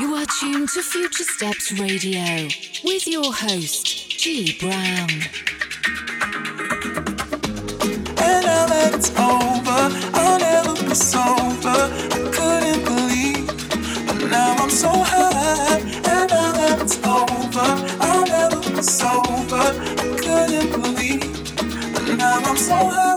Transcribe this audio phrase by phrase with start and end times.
[0.00, 2.48] You are tuned to Future Steps Radio
[2.84, 5.10] with your host, G Brown.
[8.16, 11.90] And now that it's over, I'll never be sober.
[12.10, 13.46] I couldn't believe,
[14.06, 15.80] but now I'm so high.
[15.80, 17.68] And now that it's over,
[18.00, 19.64] I'll never be sober.
[20.00, 23.13] I couldn't believe, but now I'm so high.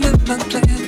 [0.00, 0.81] My plan.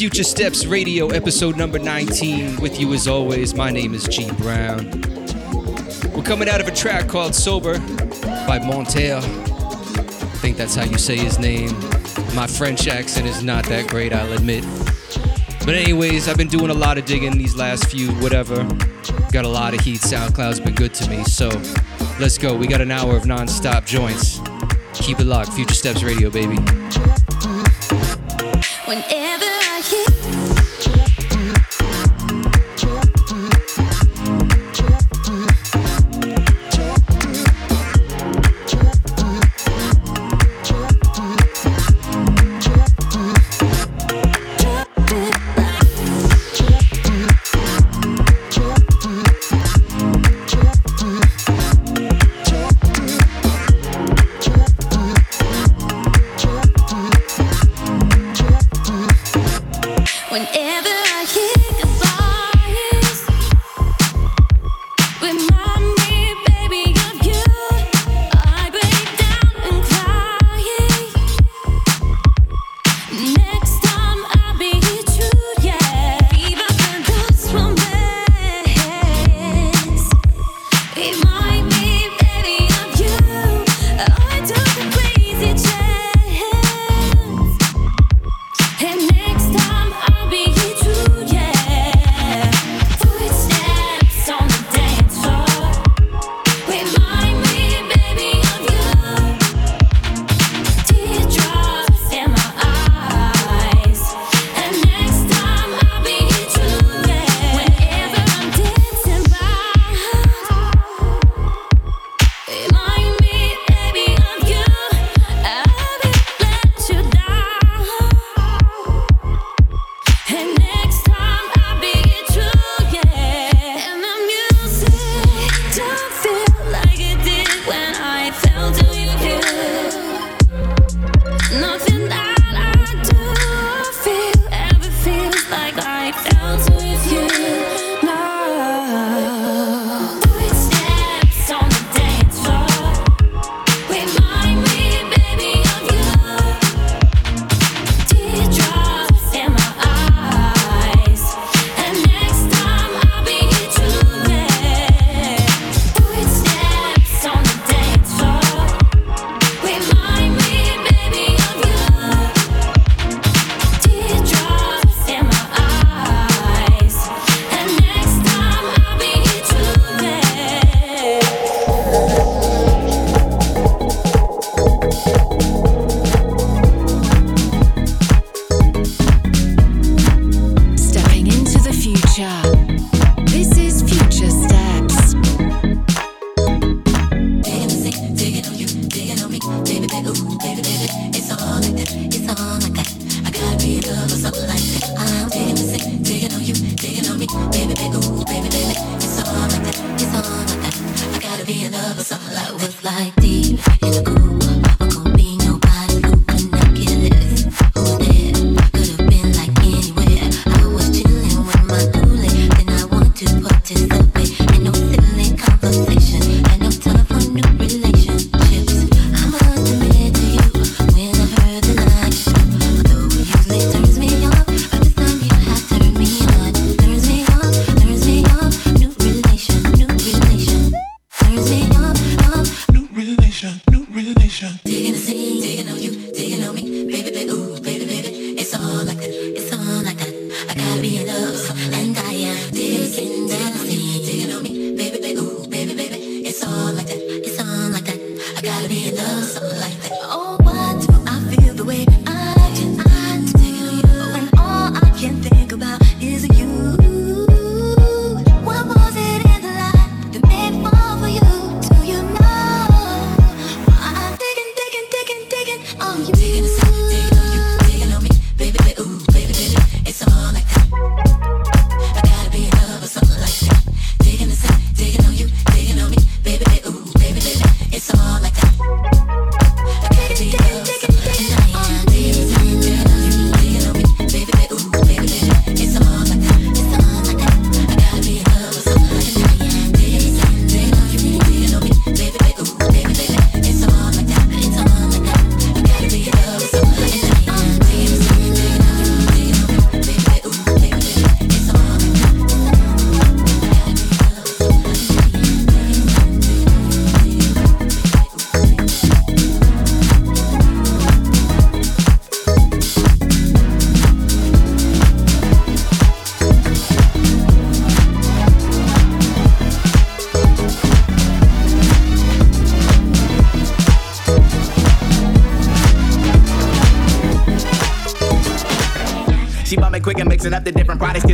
[0.00, 2.56] Future Steps Radio, episode number 19.
[2.62, 4.90] With you as always, my name is G Brown.
[6.14, 7.78] We're coming out of a track called Sober
[8.46, 9.18] by Montel.
[9.18, 11.78] I think that's how you say his name.
[12.34, 14.64] My French accent is not that great, I'll admit.
[15.66, 18.64] But, anyways, I've been doing a lot of digging these last few, whatever.
[19.32, 20.00] Got a lot of heat.
[20.00, 21.24] SoundCloud's been good to me.
[21.24, 21.50] So,
[22.18, 22.56] let's go.
[22.56, 24.40] We got an hour of non stop joints.
[24.94, 25.52] Keep it locked.
[25.52, 26.56] Future Steps Radio, baby.
[28.86, 29.39] Whenever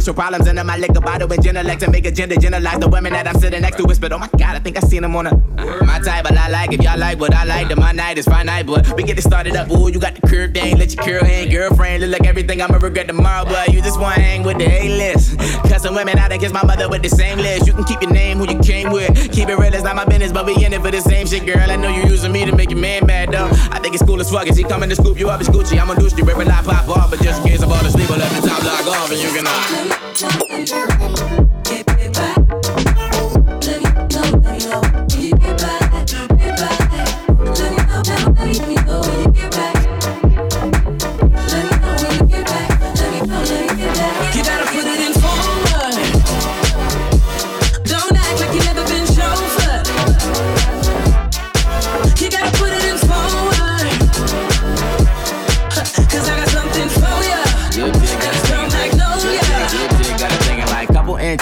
[0.07, 3.13] social problems under my liquor bottle and genelect to make a gender generalize the women
[3.13, 3.85] that I'm sitting next to.
[3.85, 6.49] Whispered, oh my god, I think I seen them on a my type, but I
[6.49, 9.03] like if y'all like what I like, then my night is fine night, but we
[9.03, 9.71] get it started up.
[9.71, 12.77] Ooh, you got the curve thing, let your curl hang, girlfriend, look like everything I'ma
[12.77, 15.39] regret tomorrow, but you just wanna hang with the A list.
[15.69, 17.67] Cussing women out against my mother with the same list.
[17.67, 19.33] You can keep your name, who you came with.
[19.33, 21.47] Keep it real, it's not my business, but we in it for the same shit,
[21.47, 21.71] girl.
[21.71, 23.49] I know you using me to make your man mad, though.
[23.71, 24.47] I think it's cool as fuck.
[24.47, 25.41] Is he coming to scoop you up?
[25.41, 25.81] It's Gucci.
[25.81, 28.11] I'm a douche, you every lie pop off, but just in case I'm all asleep,
[28.11, 29.47] I let the top lock off, and you can.
[31.49, 31.56] Uh,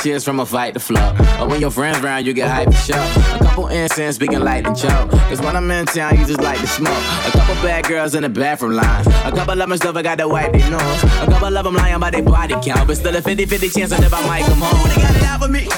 [0.05, 1.17] Cheers from a fight to flow.
[1.41, 3.54] Or when your friends around, you get hyped show.
[3.55, 5.11] Couple incense speaking light and choke.
[5.31, 6.91] Cause when I'm in town, you just like to smoke.
[6.91, 9.07] A couple bad girls in the bathroom line.
[9.23, 11.05] A couple of them still got to wipe their nose.
[11.23, 12.89] A couple of them lying by their body count.
[12.89, 14.89] But still a 50 50 chance I might come home.
[14.91, 15.71] They got it out for me.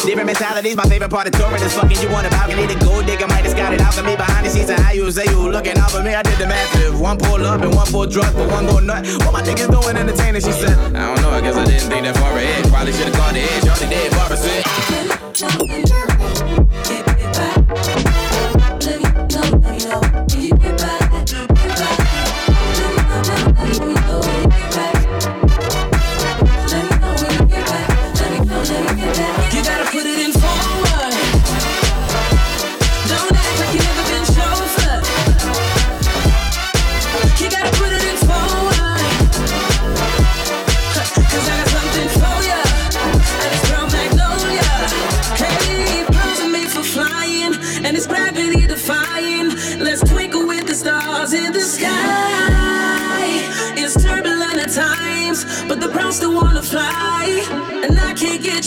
[0.00, 2.64] Different mentalities, my favorite part of touring is fucking you on the balcony.
[2.64, 4.70] The gold digger might have scouted out for me behind the scenes.
[4.70, 6.14] And how you say you looking out for me.
[6.14, 6.74] I did the math.
[6.80, 9.04] If one pull up and one pull drugs, but one go nut.
[9.28, 10.40] What my niggas doing entertaining?
[10.40, 12.64] She said, I don't know, I guess I didn't think that far ahead.
[12.72, 13.68] Probably should've called the edge.
[13.68, 14.64] Shorty dead, Barbara said.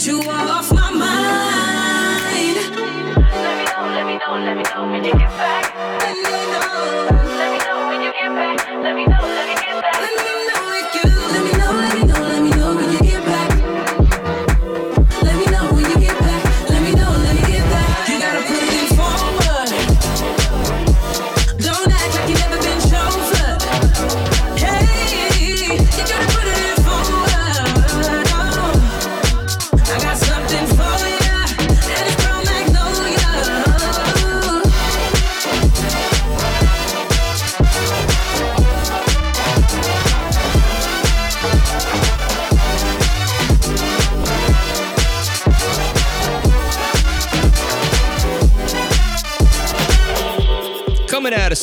[0.06, 2.56] You off my mind.
[3.32, 5.73] Let me know, let me know, let me know when you get back.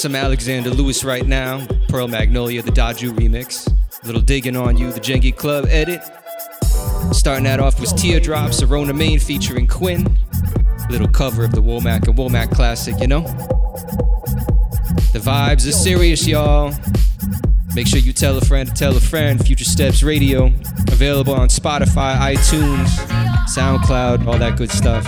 [0.01, 1.63] Some Alexander Lewis right now.
[1.87, 3.71] Pearl Magnolia, the Daju remix.
[4.01, 6.01] A little digging on you, the Jengi Club edit.
[7.13, 10.17] Starting that off was Teardrops, Arona Main featuring Quinn.
[10.89, 13.21] Little cover of the Womack and Womack classic, you know?
[15.13, 16.73] The vibes are serious, y'all.
[17.75, 19.45] Make sure you tell a friend to tell a friend.
[19.45, 20.47] Future Steps Radio,
[20.87, 22.87] available on Spotify, iTunes,
[23.55, 25.05] SoundCloud, all that good stuff.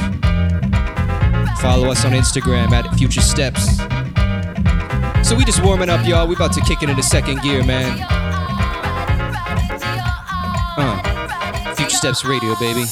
[1.62, 3.80] Follow us on Instagram at Future Steps.
[5.34, 6.28] So we just warming up, y'all.
[6.28, 7.98] We about to kick it into second gear, man.
[10.78, 12.84] Uh, Future Steps Radio, baby.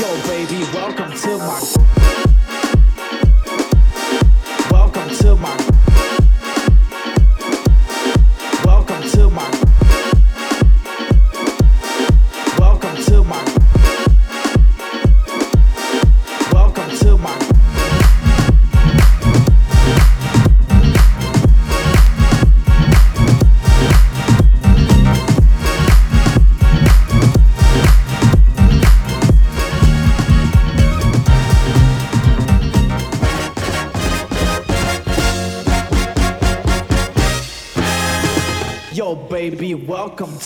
[0.00, 2.13] Yo, baby, welcome to my.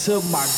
[0.08, 0.57] To my.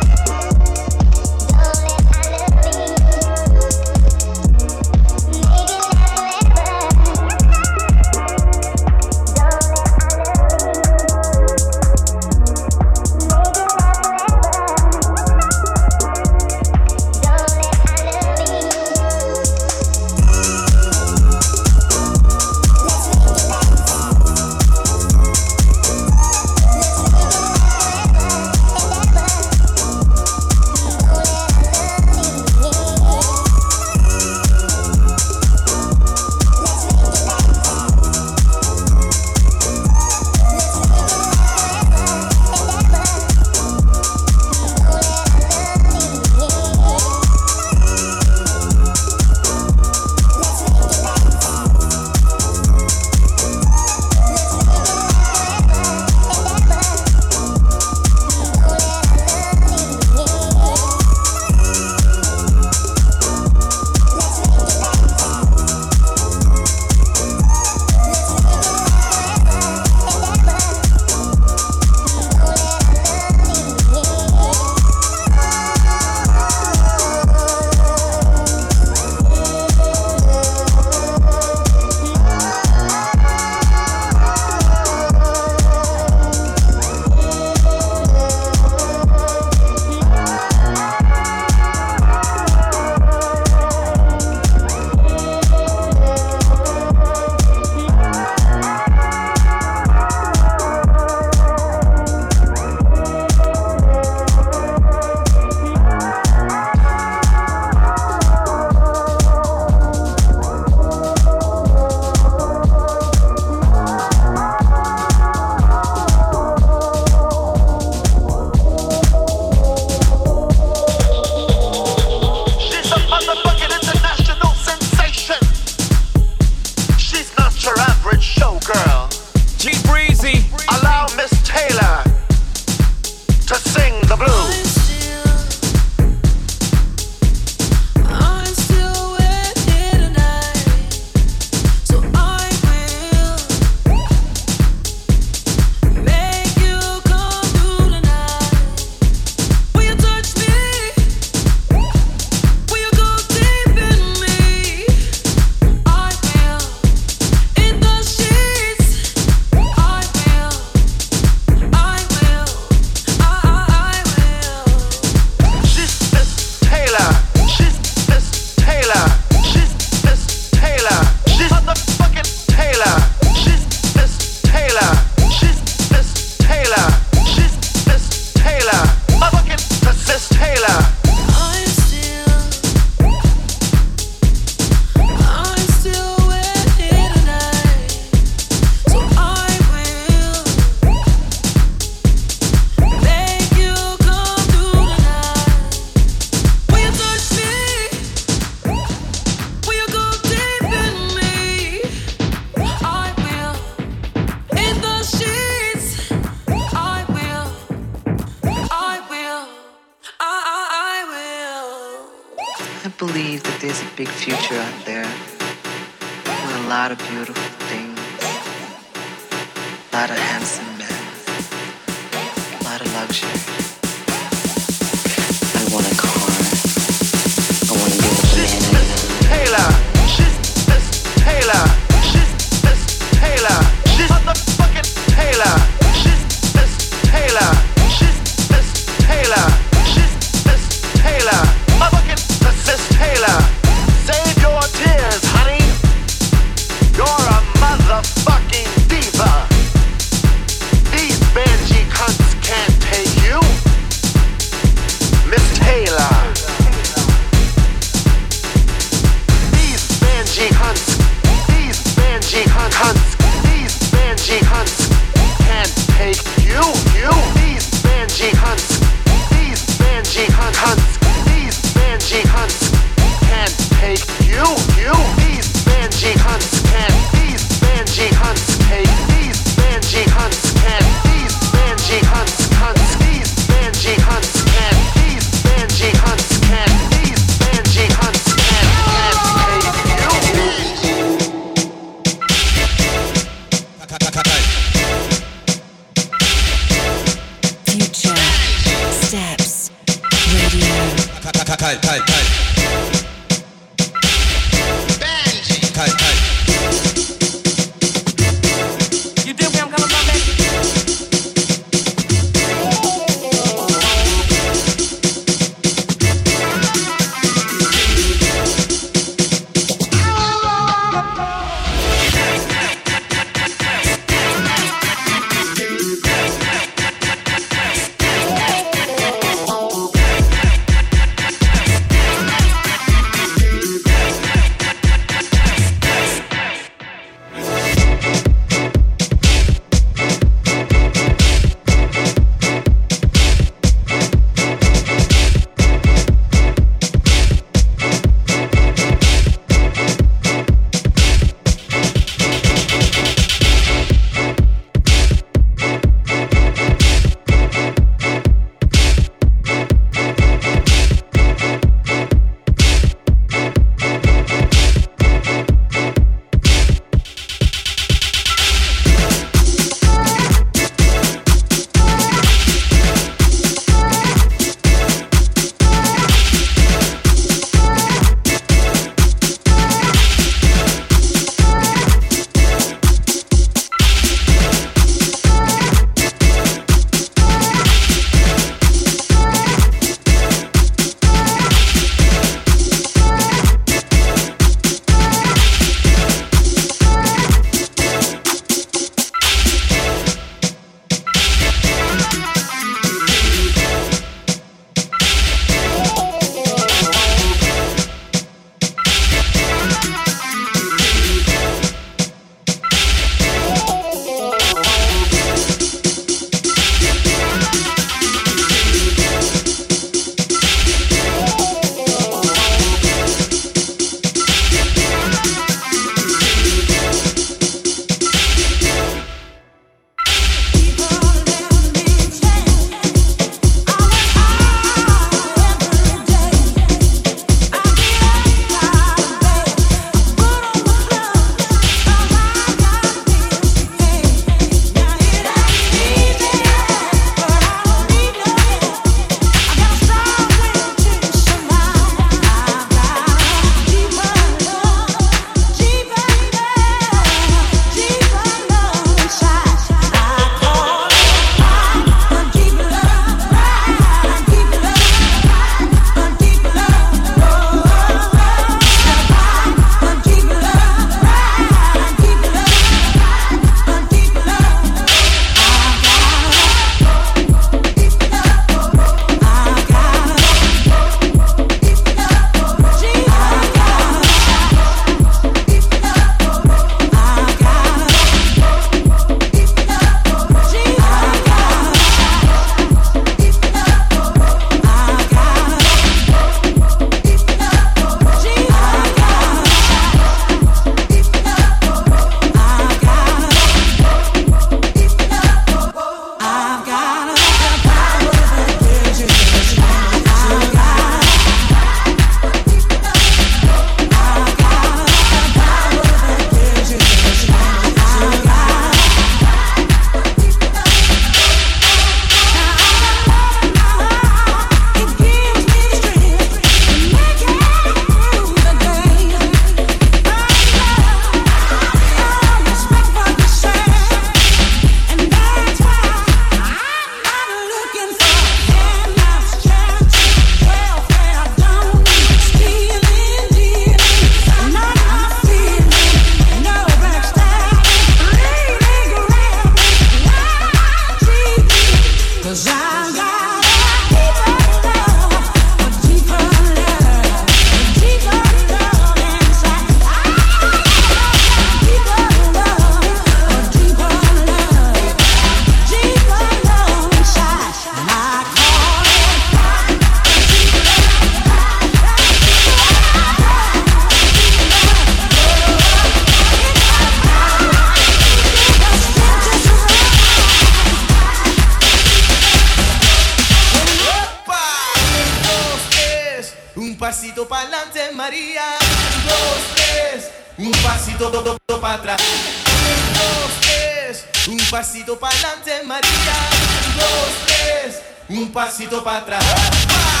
[598.19, 600.00] um passito pra trás.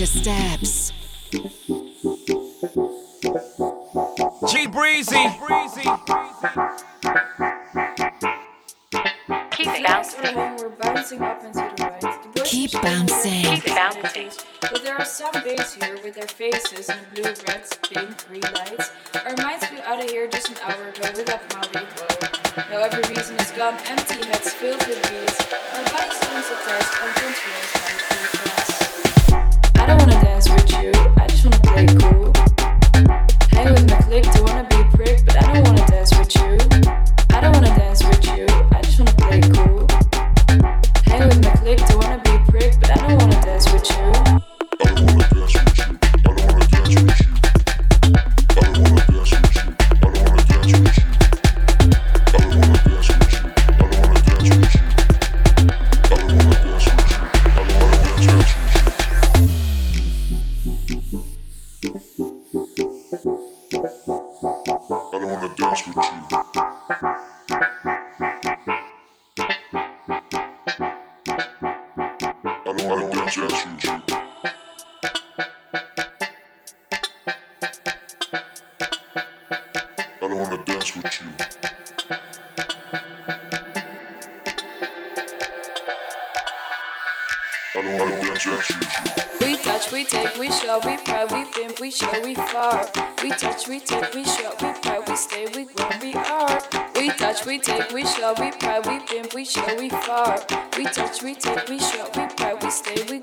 [0.00, 0.92] your steps.
[4.48, 5.28] G Breezy.
[9.50, 10.36] Keep bouncing.
[10.36, 12.34] We're bouncing up and the right.
[12.34, 13.42] The Keep bouncing.
[13.42, 14.30] Keep bouncing.
[14.62, 18.92] But there are some babes here with their faces in blue, red, pink, green lights.
[19.22, 21.86] Our minds flew out of here just an hour ago without Molly.
[22.70, 24.09] Now every reason is gone empty.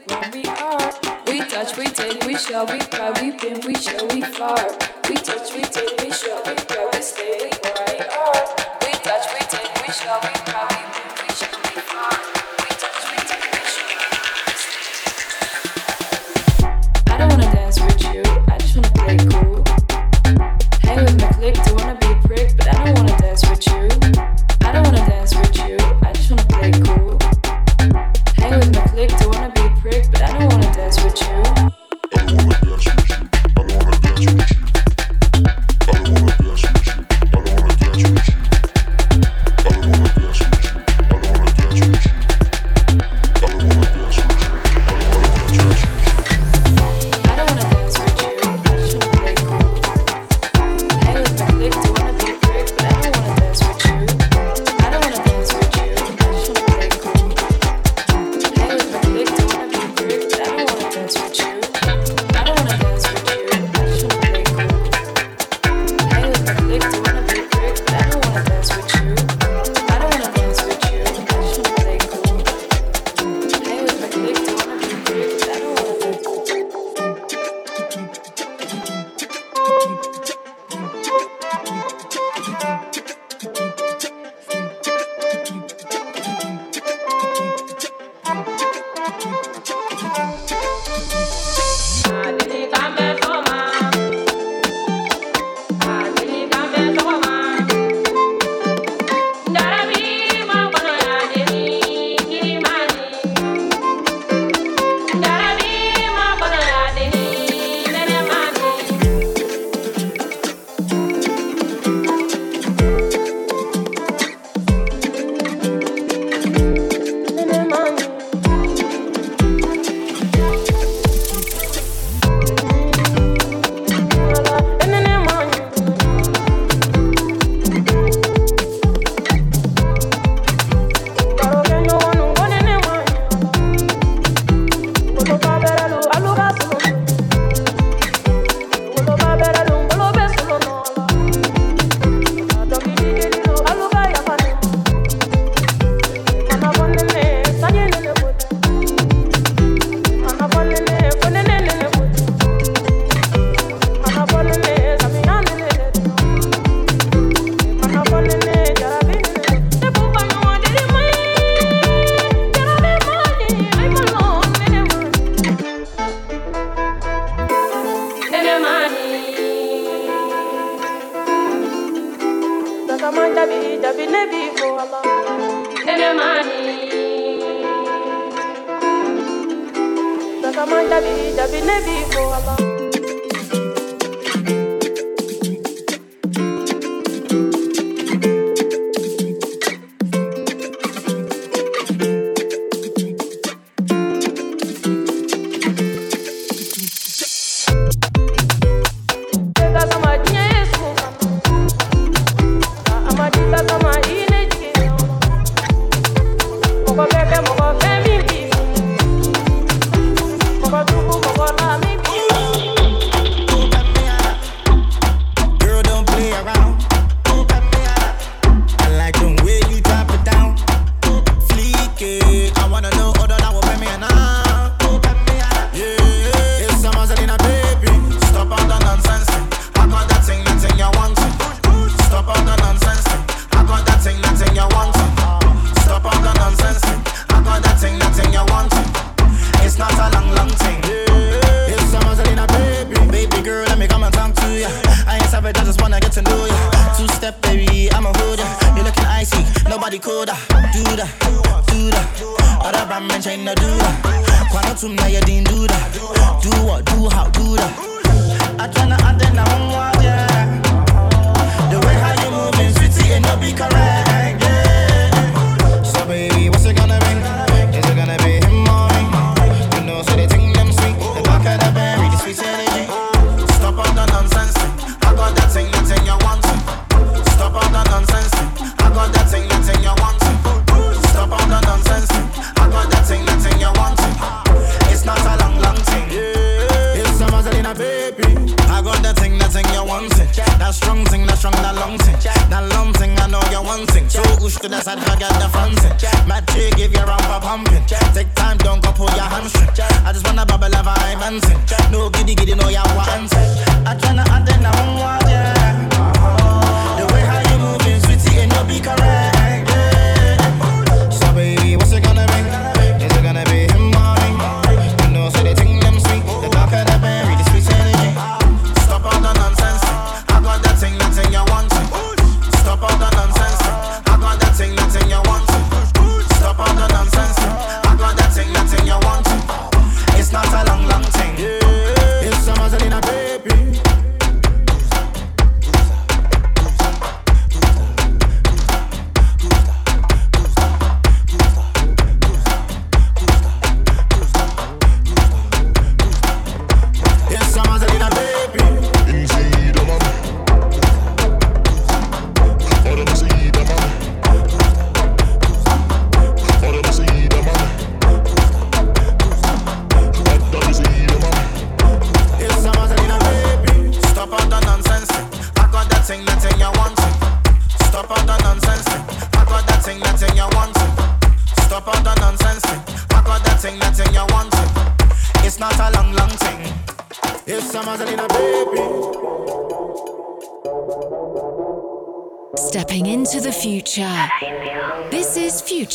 [0.09, 0.93] where we are.
[1.27, 4.57] We touch, we take, we show, we cry, we bend, we show, we far.
[5.09, 8.43] We touch, we take, we show, we cry, we stay where we are.
[8.81, 10.96] We touch, we take, we show, we cry, we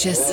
[0.07, 0.32] is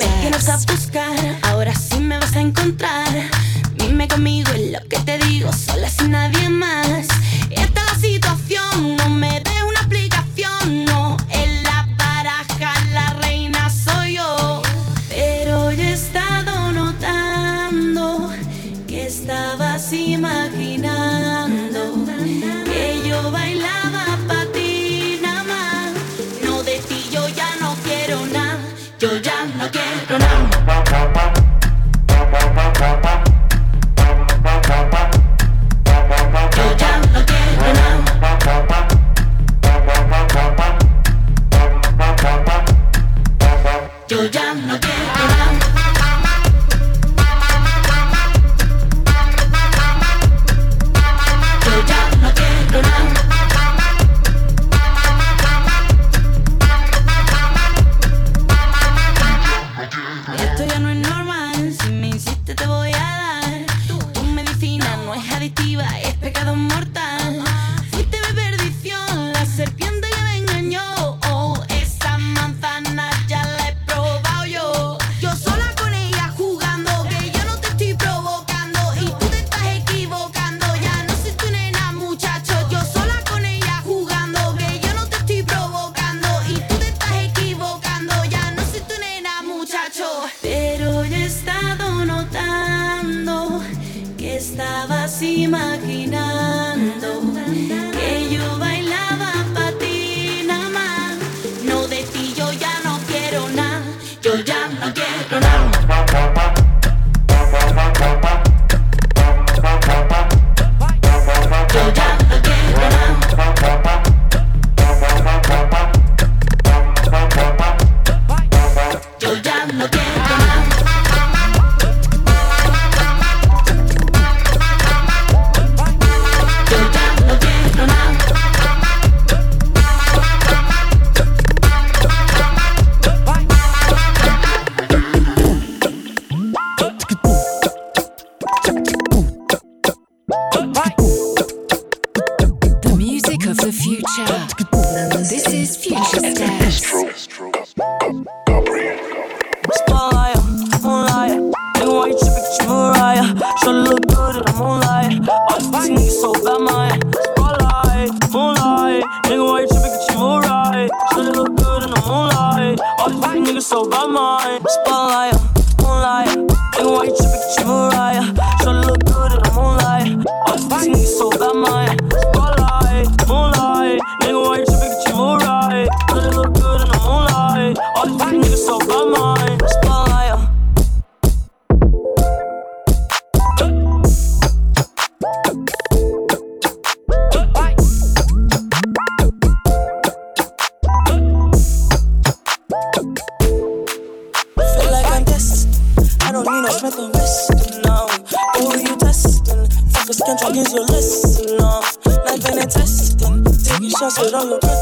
[204.09, 204.78] hacer algo que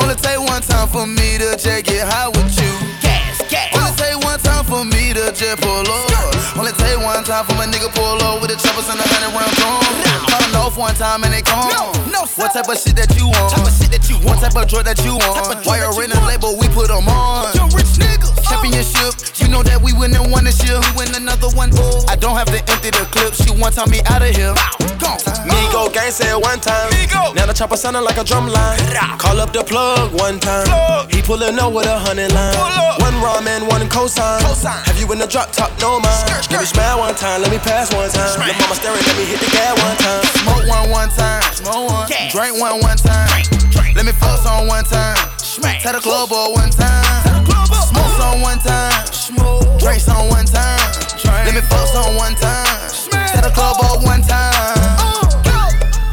[0.00, 2.72] Only take one time for me to just get high with you.
[3.00, 3.70] Gas, gas.
[3.76, 6.58] Only take one time for me to just pull up.
[6.58, 9.32] Only take one time for my nigga pull up with the choppers and the hundred
[9.34, 9.82] round drum.
[10.26, 11.70] Cutting off one time and they come.
[11.70, 13.54] No, no, what type of shit that you want?
[13.54, 14.42] Type of shit that you want.
[14.42, 15.64] What type of drug that you want?
[15.66, 17.54] Why you're in the label, we put them on.
[17.54, 18.33] Yo, rich niggas.
[18.64, 19.12] Championship,
[19.44, 20.80] you know that we win and won this year.
[20.96, 21.68] We win another one.
[22.08, 23.36] I don't have to empty the clip.
[23.36, 24.56] She one time me out of here.
[25.44, 26.88] Migo gang said one time.
[27.36, 28.80] Now the chopper sounding like a drum line.
[29.20, 30.64] Call up the plug one time.
[31.12, 32.56] He pullin' up with a hundred line.
[33.04, 34.40] One ramen, one cosign.
[34.88, 35.68] Have you in the drop top?
[35.84, 36.24] No mind.
[36.48, 38.32] Let me smile one time, let me pass one time.
[38.40, 40.24] Let mama staring, let me hit the gas one time.
[40.40, 41.44] Smoke one one time.
[41.52, 42.08] Smoke one.
[42.32, 43.28] Drink one one time.
[43.92, 45.20] Let me fuck on one time.
[45.84, 47.33] Tell the club up one time.
[48.14, 49.78] Smoke on one time.
[49.78, 50.78] Drink some one time.
[51.44, 52.66] Let me fuck on one time.
[53.10, 54.54] Tell the club up one time.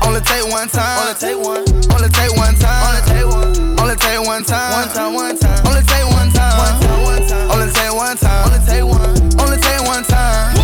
[0.04, 0.98] Only take one time.
[0.98, 1.62] Only take one.
[1.94, 2.82] Only take one time.
[2.90, 3.80] Only take one.
[3.80, 4.72] Only take one time.
[4.74, 5.14] One time.
[5.14, 5.68] One time.
[5.68, 6.58] Only take one time.
[6.58, 7.04] One time.
[7.06, 7.52] One time.
[7.52, 8.46] Only take one time.
[8.50, 9.40] Only take one.
[9.40, 10.58] Only take one time.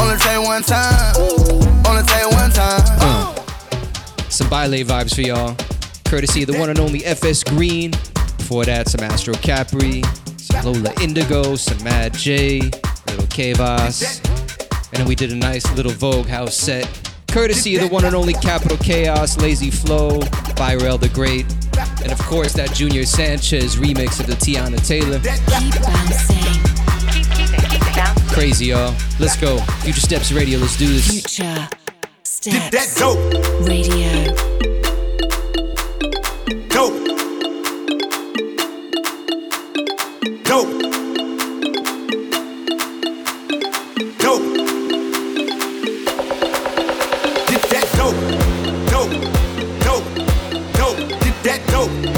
[0.00, 1.16] Only take one time.
[1.86, 3.34] Only take one time.
[4.30, 5.54] Some Baile vibes for y'all.
[6.04, 7.92] Courtesy of the one and only FS Green.
[8.52, 10.02] Before that, some Astro Capri,
[10.36, 14.22] some Lola Indigo, some Mad J, little Kavas.
[14.90, 16.86] And then we did a nice little Vogue house set.
[17.28, 20.20] Courtesy of the one and only Capital Chaos, Lazy Flow,
[20.54, 21.46] Byrell the Great.
[22.02, 25.18] And of course, that Junior Sanchez remix of the Teyana Taylor.
[28.34, 28.94] Crazy, y'all.
[29.18, 29.56] Let's go.
[29.80, 31.08] Future Steps Radio, let's do this.
[31.08, 31.70] Future
[32.22, 33.02] Steps
[33.62, 34.71] Radio.
[40.52, 40.68] Dope.
[44.18, 44.42] Dope.
[47.48, 48.20] Did that dope.
[48.90, 49.14] Dope.
[49.80, 50.08] Dope.
[50.74, 50.98] Dope.
[51.22, 52.11] Did that dope.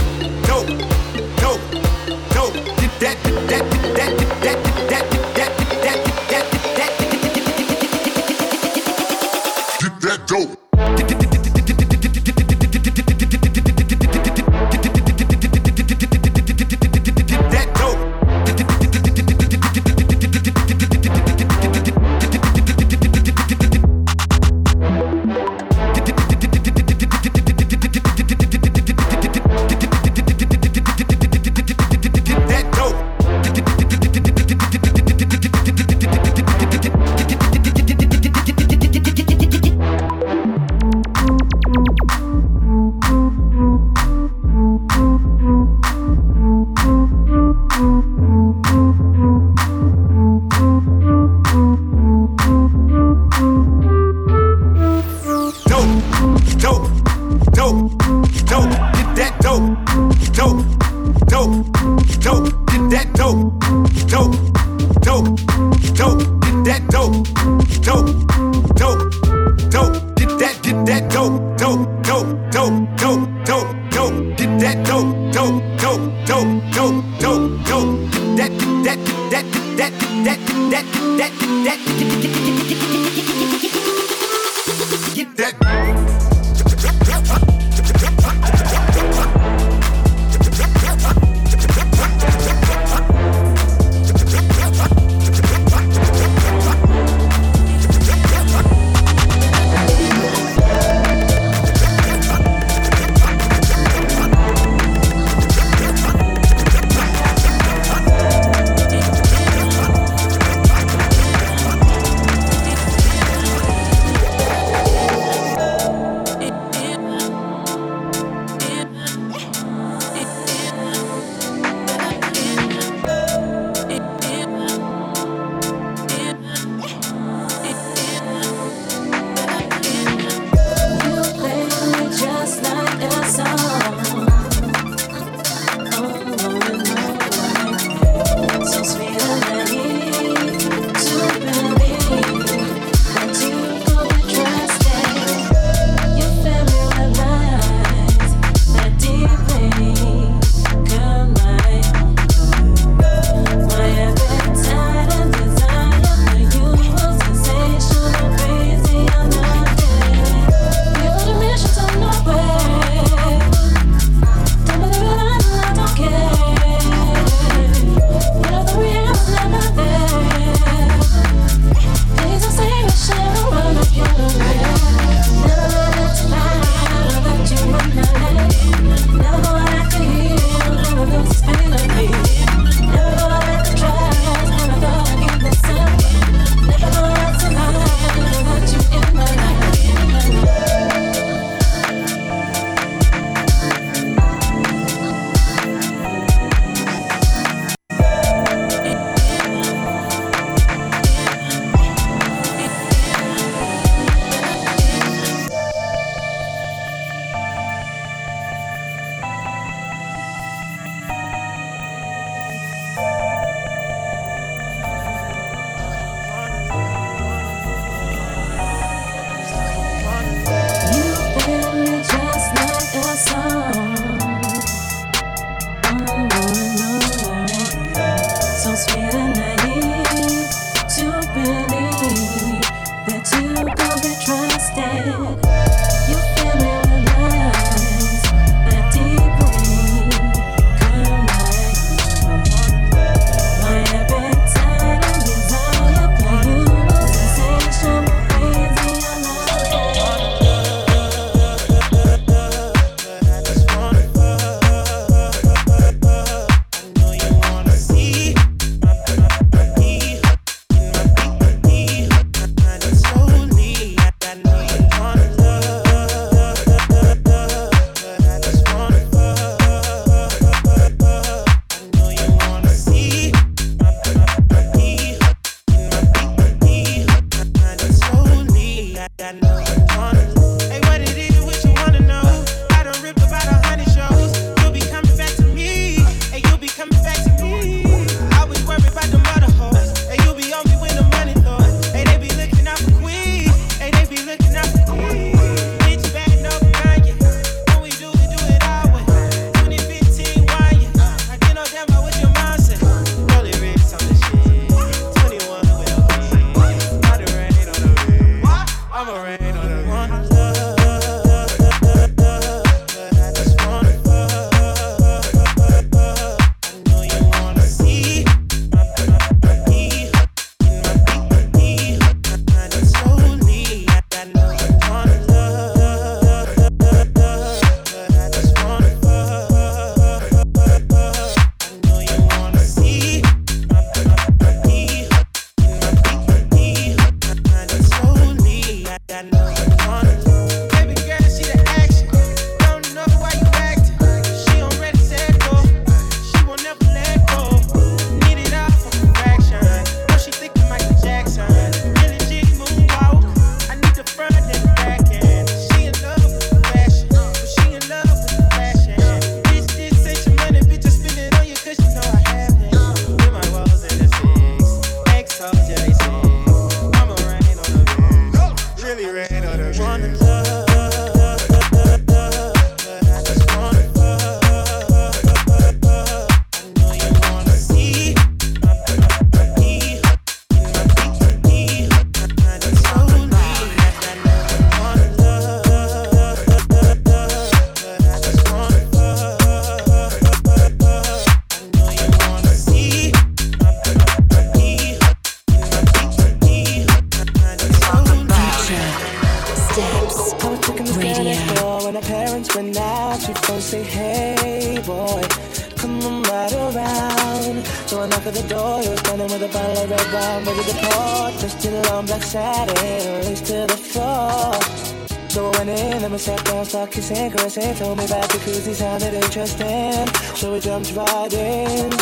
[420.66, 421.92] I'm driving.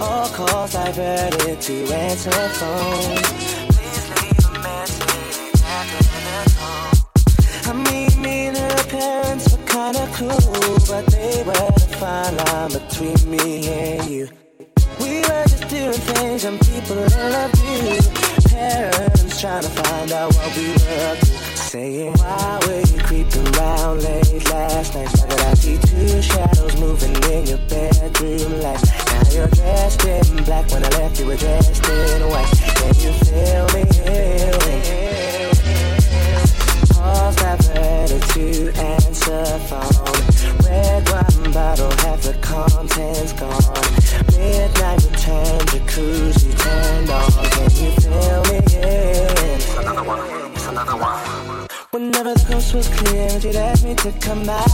[0.00, 3.29] All calls diverted to answer phone.
[54.30, 54.69] come out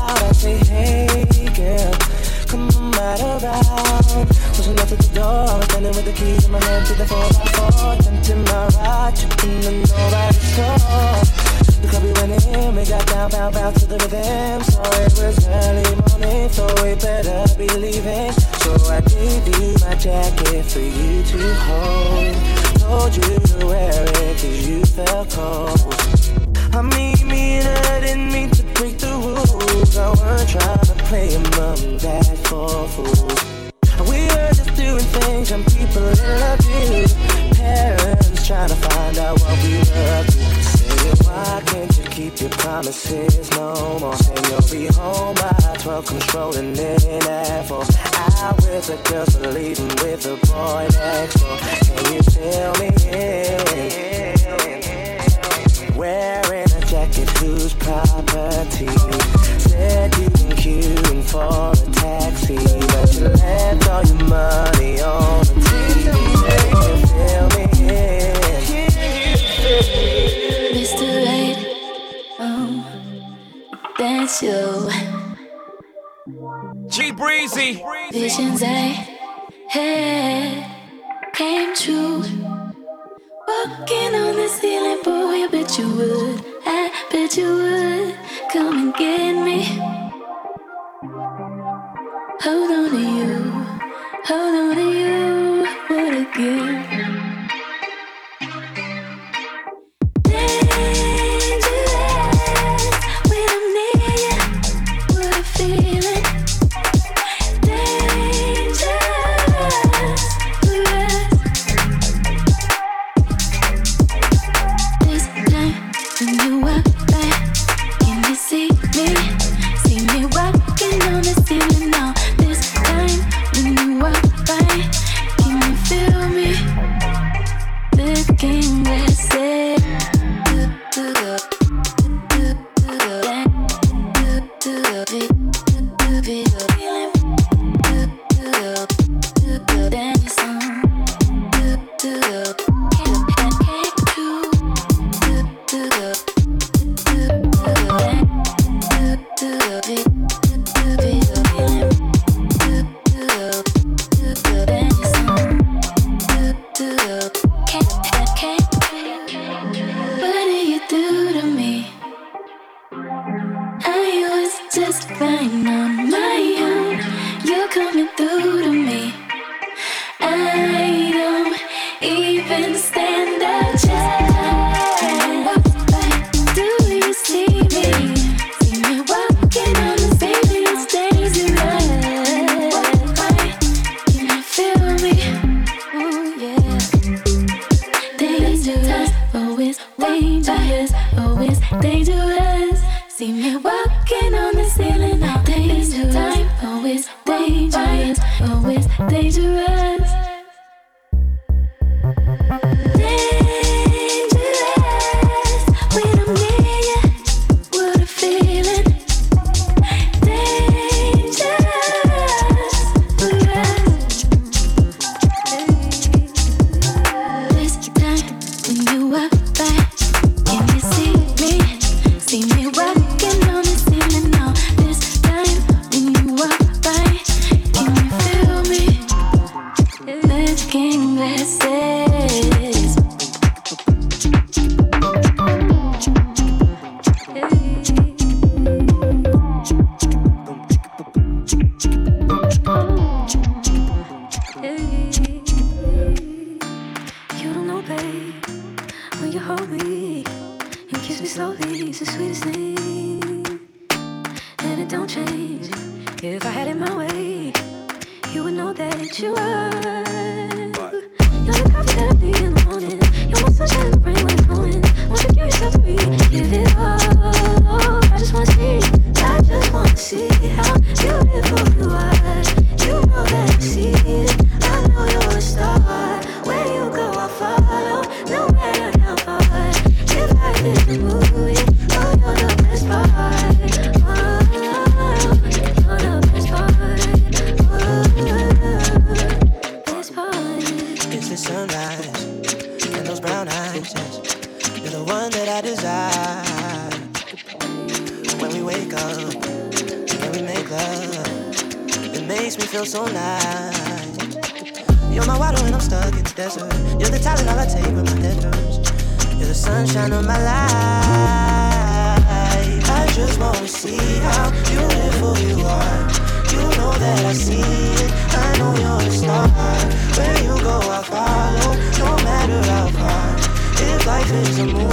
[324.32, 324.84] life is a movie,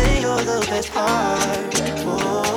[0.00, 1.78] and you're the best part.
[2.04, 2.49] Whoa.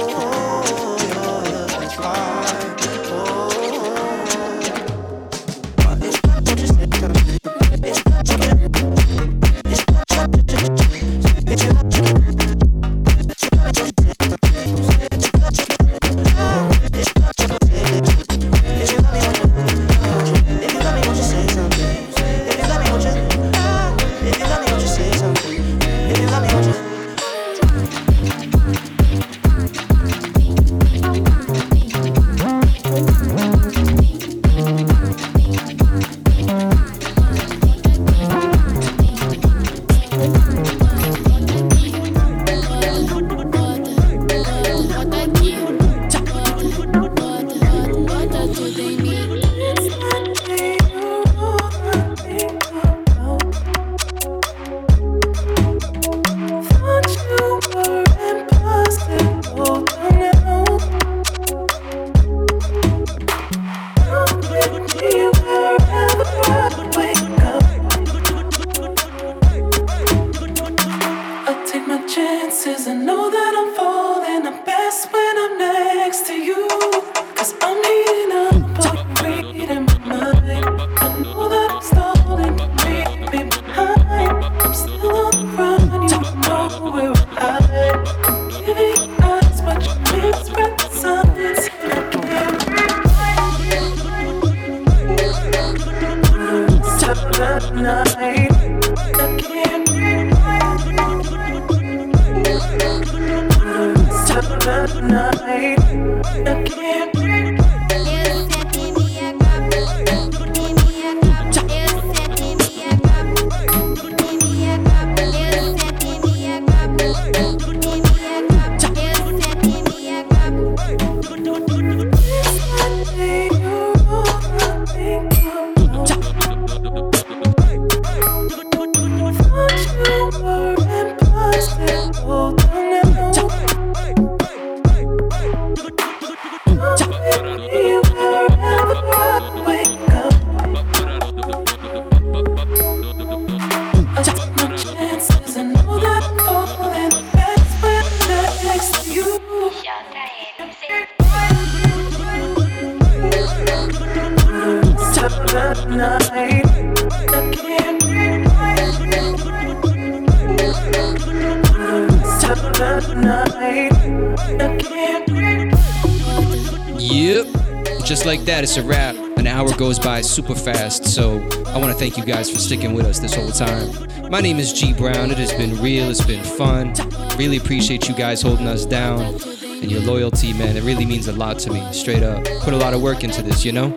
[168.43, 169.15] with that, it's a wrap.
[169.37, 172.93] An hour goes by super fast, so I want to thank you guys for sticking
[172.93, 173.89] with us this whole time.
[174.29, 175.31] My name is G Brown.
[175.31, 176.93] It has been real, it's been fun.
[177.37, 179.35] Really appreciate you guys holding us down
[179.83, 180.75] and your loyalty, man.
[180.75, 182.43] It really means a lot to me, straight up.
[182.61, 183.93] Put a lot of work into this, you know?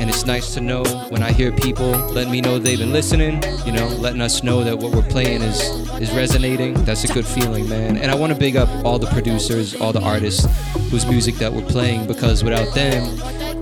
[0.00, 3.42] And it's nice to know when I hear people letting me know they've been listening,
[3.64, 5.60] you know, letting us know that what we're playing is
[6.00, 6.74] is resonating.
[6.84, 7.96] That's a good feeling, man.
[7.96, 10.46] And I want to big up all the producers, all the artists
[10.90, 13.04] whose music that we're playing because without them,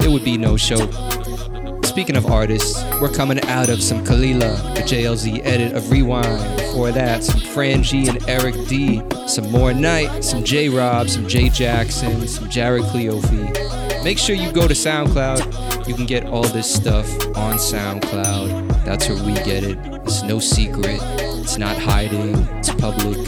[0.03, 0.91] there would be no show.
[1.85, 6.57] Speaking of artists, we're coming out of some Kalila, the JLZ edit of Rewind.
[6.57, 11.49] Before that, some Frangie and Eric D, some More Night, some J Rob, some J
[11.51, 14.03] Jackson, some Jared Cleofi.
[14.03, 15.87] Make sure you go to SoundCloud.
[15.87, 18.85] You can get all this stuff on SoundCloud.
[18.85, 19.79] That's where we get it.
[20.05, 20.99] It's no secret.
[21.43, 22.35] It's not hiding.
[22.59, 23.19] It's public.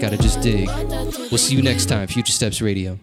[0.00, 0.68] Gotta just dig.
[0.68, 2.96] We'll see you next time, Future Steps Radio.